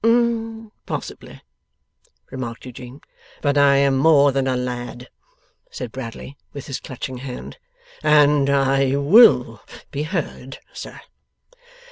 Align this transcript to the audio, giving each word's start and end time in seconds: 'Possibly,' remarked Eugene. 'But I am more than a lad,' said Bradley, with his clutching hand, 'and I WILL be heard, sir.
'Possibly,' 0.87 1.43
remarked 2.31 2.65
Eugene. 2.65 3.01
'But 3.43 3.55
I 3.55 3.75
am 3.75 3.97
more 3.97 4.31
than 4.31 4.47
a 4.47 4.57
lad,' 4.57 5.11
said 5.69 5.91
Bradley, 5.91 6.35
with 6.53 6.65
his 6.65 6.79
clutching 6.79 7.17
hand, 7.19 7.59
'and 8.01 8.49
I 8.49 8.95
WILL 8.95 9.61
be 9.91 10.01
heard, 10.01 10.57
sir. 10.73 10.99